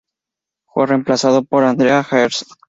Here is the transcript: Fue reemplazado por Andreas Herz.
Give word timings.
Fue 0.65 0.87
reemplazado 0.87 1.43
por 1.43 1.63
Andreas 1.63 2.11
Herz. 2.11 2.43